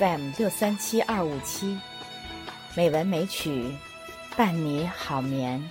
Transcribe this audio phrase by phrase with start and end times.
[0.00, 1.78] FM 六三七二五七，
[2.74, 3.70] 美文美曲，
[4.34, 5.62] 伴你好眠。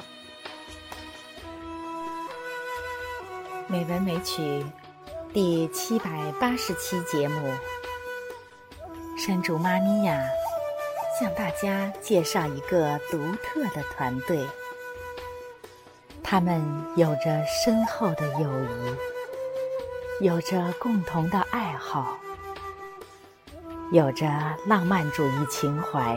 [3.66, 4.64] 美文美曲
[5.34, 7.52] 第七百八十期节目，
[9.18, 10.22] 山竹妈咪呀，
[11.20, 14.46] 向大家介绍一个独特的团队。
[16.24, 16.64] 他们
[16.96, 18.64] 有着深厚的友
[20.22, 22.16] 谊，有着共同的爱好。
[23.92, 24.28] 有着
[24.68, 26.16] 浪漫主义情怀，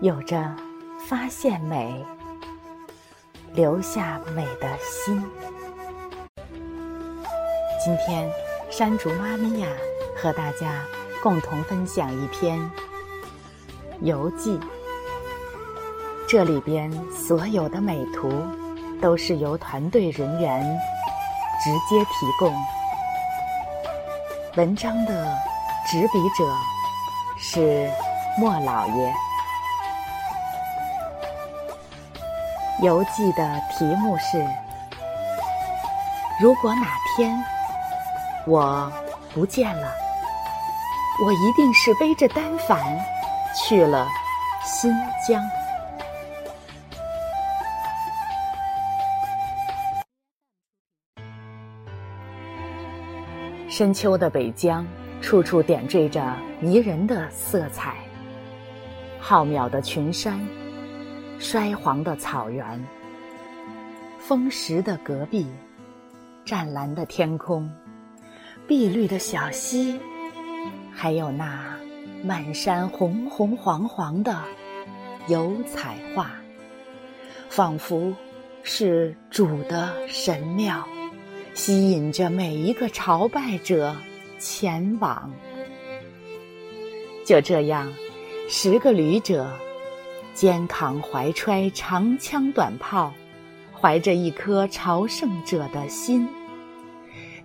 [0.00, 0.54] 有着
[1.08, 2.06] 发现美、
[3.54, 5.20] 留下美的心。
[7.84, 8.30] 今天，
[8.70, 9.66] 山竹妈咪呀
[10.16, 10.80] 和大家
[11.24, 12.56] 共同分享一篇
[14.02, 14.60] 游记。
[16.28, 18.30] 这里边所有的美图
[19.02, 20.62] 都是由团队人员
[21.64, 22.54] 直接提供。
[24.54, 25.36] 文章的。
[25.90, 26.44] 执笔者
[27.38, 27.90] 是
[28.36, 29.14] 莫老爷。
[32.82, 34.46] 游记的题目是：
[36.38, 36.86] 如果哪
[37.16, 37.42] 天
[38.46, 38.92] 我
[39.32, 39.90] 不见了，
[41.24, 42.78] 我一定是背着单反
[43.56, 44.06] 去了
[44.62, 44.92] 新
[45.26, 45.42] 疆。
[53.70, 54.86] 深秋的北疆。
[55.20, 57.96] 处处点缀着迷人的色彩，
[59.18, 60.40] 浩渺的群山，
[61.38, 62.82] 衰黄的草原，
[64.18, 65.46] 风蚀的戈壁，
[66.44, 67.70] 湛蓝的天空，
[68.66, 69.98] 碧绿的小溪，
[70.92, 71.76] 还有那
[72.22, 74.42] 满山红红黄黄的
[75.26, 76.30] 油彩画，
[77.50, 78.14] 仿佛
[78.62, 80.82] 是主的神庙，
[81.54, 83.94] 吸引着每一个朝拜者。
[84.38, 85.32] 前往，
[87.26, 87.92] 就这样，
[88.48, 89.50] 十个旅者
[90.34, 93.12] 肩扛怀揣长枪短炮，
[93.78, 96.28] 怀着一颗朝圣者的心，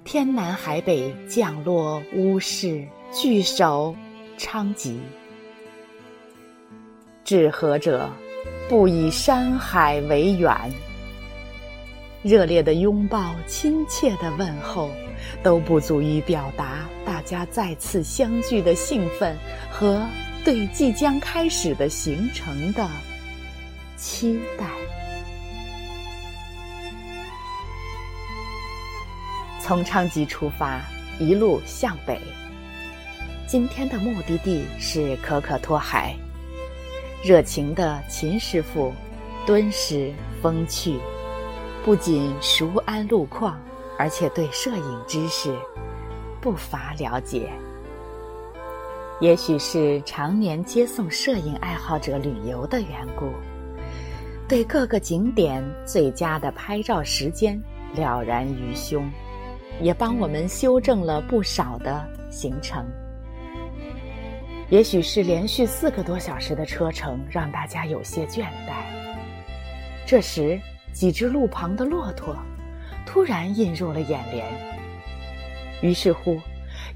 [0.03, 3.95] 天南海北降落乌市，聚首
[4.37, 4.99] 昌吉。
[7.23, 8.09] 至和者
[8.69, 10.55] 不以山海为远，
[12.21, 14.89] 热烈的拥抱，亲切的问候。
[15.41, 19.38] 都不足以表达大家再次相聚的兴奋
[19.72, 20.01] 和
[20.44, 22.88] 对即将开始的行程的
[23.95, 24.66] 期待。
[29.59, 30.81] 从昌吉出发，
[31.19, 32.19] 一路向北。
[33.47, 36.16] 今天的目的地是可可托海。
[37.23, 38.94] 热情的秦师傅，
[39.45, 40.11] 敦实
[40.41, 41.00] 风趣，
[41.85, 43.57] 不仅熟谙路况。
[43.97, 45.55] 而且对摄影知识
[46.41, 47.51] 不乏了解，
[49.19, 53.31] 也许是常年接送摄影爱好者旅游的缘故，
[54.47, 57.61] 对各个景点最佳的拍照时间
[57.95, 59.09] 了然于胸，
[59.79, 62.85] 也帮我们修正了不少的行程。
[64.69, 68.83] 也许是连续四个多小时的车程让大家有些倦怠，
[70.05, 70.59] 这时
[70.91, 72.35] 几只路旁的骆驼。
[73.06, 74.46] 突然映入了眼帘，
[75.81, 76.40] 于是乎，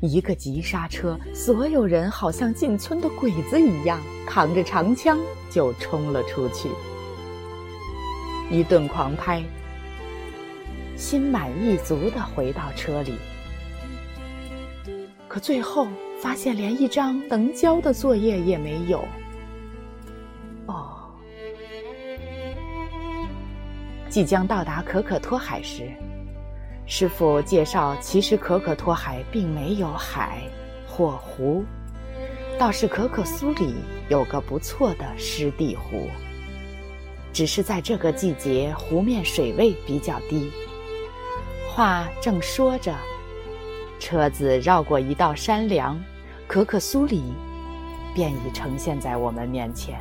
[0.01, 5.19] 一个急刹车，所有人好像进村的鬼子一样，扛着长枪
[5.49, 6.69] 就冲了出去，
[8.49, 9.43] 一顿狂拍，
[10.95, 13.13] 心满意足的回到车里，
[15.27, 15.87] 可最后
[16.21, 19.03] 发现连一张能交的作业也没有。
[24.09, 25.91] 即将到达可可托海时，
[26.85, 30.41] 师傅介绍，其实可可托海并没有海
[30.87, 31.63] 或湖，
[32.57, 33.75] 倒是可可苏里
[34.09, 36.07] 有个不错的湿地湖。
[37.33, 40.49] 只是在这个季节，湖面水位比较低。
[41.69, 42.95] 话正说着，
[43.99, 46.01] 车子绕过一道山梁，
[46.47, 47.21] 可可苏里
[48.15, 49.99] 便已呈现在我们面前。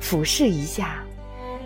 [0.00, 1.02] 俯视一下。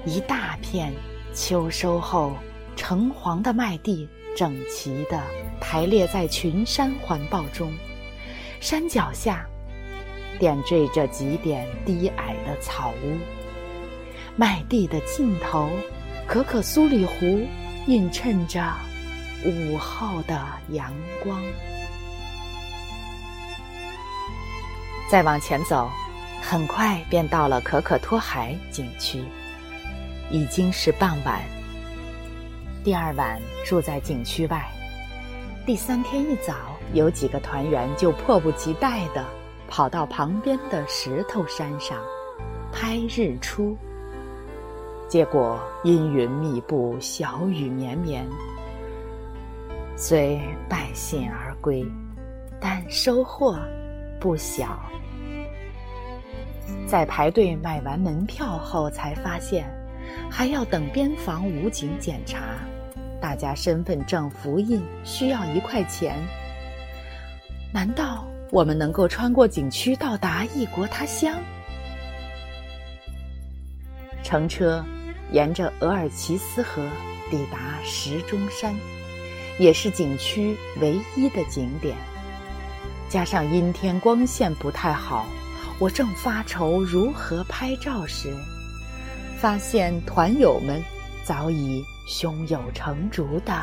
[0.04, 0.92] 一大片
[1.32, 2.32] 秋收后
[2.74, 5.22] 橙黄的麦地，整齐地
[5.60, 7.72] 排列在群山环抱中。
[8.60, 9.46] 山脚下
[10.38, 13.16] 点缀着几点低矮的草屋。
[14.34, 15.68] 麦地的尽头，
[16.26, 17.46] 可可苏里湖
[17.86, 18.72] 映衬着
[19.44, 21.40] 午后的阳光。
[25.08, 25.88] 再往前走，
[26.40, 29.22] 很快便到了可可托海景区。
[30.32, 31.40] 已经是傍晚。
[32.82, 34.66] 第二晚住在景区外，
[35.64, 36.54] 第三天一早
[36.94, 39.24] 有几个团员就迫不及待地
[39.68, 42.02] 跑到旁边的石头山上
[42.72, 43.76] 拍日出。
[45.06, 48.26] 结果阴云密布，小雨绵绵，
[49.94, 51.86] 虽败兴而归，
[52.58, 53.58] 但收获
[54.18, 54.80] 不小。
[56.86, 59.70] 在排队买完门票后，才发现
[60.30, 62.38] 还要等边防武警检查，
[63.20, 66.16] 大家身份证复印需要一块钱。
[67.72, 71.38] 难道我们能够穿过景区到达异国他乡？
[74.22, 74.84] 乘车
[75.30, 76.82] 沿着额尔齐斯河
[77.30, 78.74] 抵达石钟山，
[79.58, 81.96] 也是景区唯一的景点。
[83.08, 85.26] 加上阴天，光线不太好，
[85.78, 88.34] 我正发愁如何拍照时，
[89.42, 90.80] 发现团友们
[91.24, 93.60] 早已胸有成竹地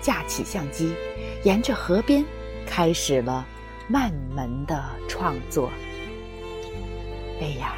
[0.00, 0.94] 架起相机，
[1.42, 2.24] 沿着河边。
[2.64, 3.44] 开始了
[3.88, 5.68] 慢门的创作。
[7.40, 7.74] 哎呀，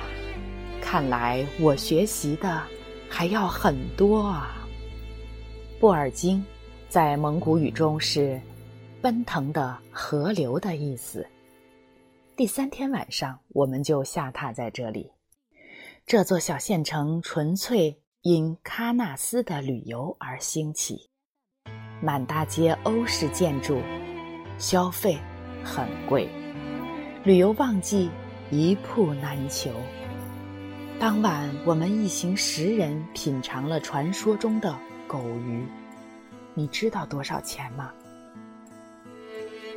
[0.82, 2.62] 看来我学习的
[3.08, 4.68] 还要很多啊！
[5.78, 6.44] 布尔津
[6.90, 8.38] 在蒙古语中是
[9.00, 11.26] “奔腾的河流”的意思。
[12.36, 15.10] 第三天晚上，我们就下榻在这里。
[16.06, 21.08] 这座小县城纯粹因喀纳斯的旅游而兴起，
[22.02, 23.80] 满大街欧式建筑。
[24.58, 25.16] 消费
[25.64, 26.28] 很贵，
[27.24, 28.10] 旅游旺季
[28.50, 29.70] 一铺难求。
[30.98, 34.76] 当晚，我们一行十人品尝了传说中的
[35.06, 35.64] 狗鱼，
[36.52, 37.90] 你知道多少钱吗？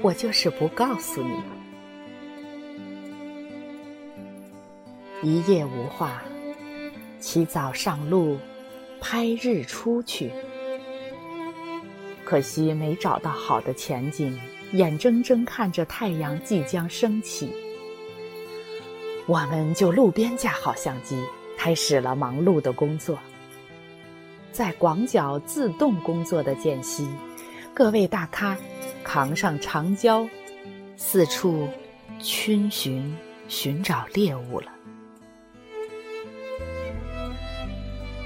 [0.02, 1.42] 我就是不告诉你。
[5.24, 6.22] 一夜无话，
[7.22, 8.38] 起早上路，
[9.00, 10.30] 拍日出去。
[12.26, 14.38] 可惜没找到好的前景。
[14.74, 17.54] 眼睁睁看着太阳即将升起，
[19.28, 21.24] 我们就路边架好相机，
[21.56, 23.20] 开始了忙碌的工作。
[24.52, 27.08] 在广角自动工作的间隙，
[27.72, 28.58] 各位大咖
[29.04, 30.28] 扛上长焦，
[30.98, 31.70] 四处
[32.20, 33.16] 逡巡
[33.48, 34.73] 寻找猎物了。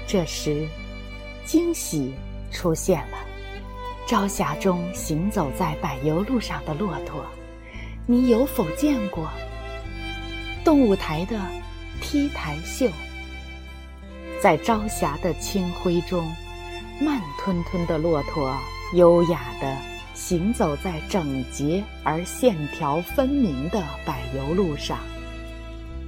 [0.08, 0.66] 这时，
[1.44, 2.14] 惊喜
[2.50, 3.18] 出现了。
[4.06, 7.22] 朝霞中行走在柏油路上的骆驼，
[8.06, 9.28] 你有否见过？
[10.64, 11.38] 动物台的
[12.00, 12.88] T 台秀，
[14.40, 16.26] 在朝霞的清辉中，
[16.98, 18.56] 慢吞吞的骆驼
[18.94, 19.76] 优雅地
[20.14, 24.96] 行走在整洁而线条分明的柏油路上，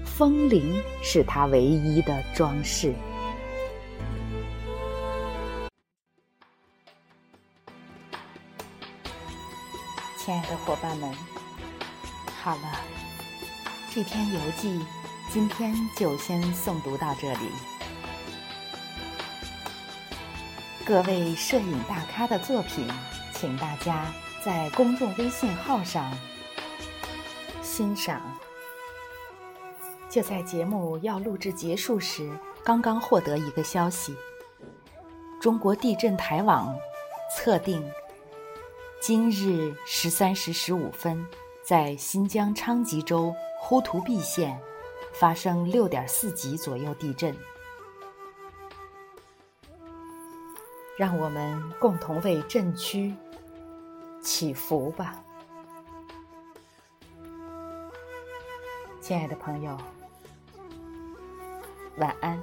[0.07, 2.95] 风铃是它唯一的装饰。
[10.23, 11.11] 亲爱的伙伴们，
[12.43, 12.81] 好了，
[13.91, 14.85] 这篇游记
[15.31, 17.51] 今天就先诵读到这里。
[20.85, 22.87] 各位摄影大咖的作品，
[23.33, 24.13] 请大家
[24.45, 26.13] 在公众微信号上
[27.63, 28.21] 欣赏。
[30.11, 32.31] 就在节目要录制结束时，
[32.63, 34.15] 刚刚获得一个消息：
[35.41, 36.77] 中国地震台网
[37.35, 37.83] 测定。
[39.01, 41.27] 今日十三时十五分，
[41.63, 44.61] 在新疆昌吉州呼图壁县
[45.15, 47.35] 发生六点四级左右地震。
[50.99, 53.15] 让我们共同为震区
[54.21, 55.25] 祈福吧，
[59.01, 59.79] 亲爱的朋友，
[61.97, 62.39] 晚安。